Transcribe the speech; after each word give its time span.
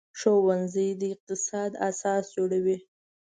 ښوونځی 0.19 0.89
د 1.01 1.01
اقتصاد 1.13 1.71
اساس 1.89 2.23
جوړوي 2.35 2.77